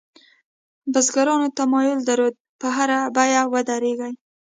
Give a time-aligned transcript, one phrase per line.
[0.91, 4.11] بزګرانو تمایل درلود په هره بیه ودرېږي.